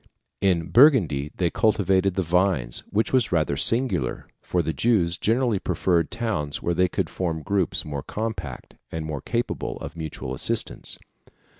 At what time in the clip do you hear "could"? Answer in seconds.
6.87-7.07